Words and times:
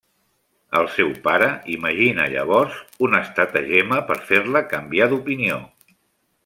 El 0.79 0.87
seu 0.93 1.11
pare 1.27 1.49
imagina 1.75 2.25
llavors 2.33 2.81
un 3.09 3.19
estratagema 3.21 4.01
per 4.09 4.21
fer-la 4.31 4.67
canviar 4.73 5.11
d'opinió. 5.13 5.63